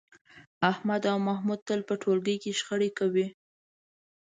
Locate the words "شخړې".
2.59-2.89